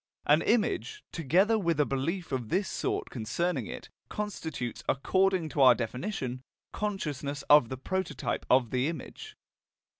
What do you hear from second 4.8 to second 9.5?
according to our definition, consciousness of the prototype of the image.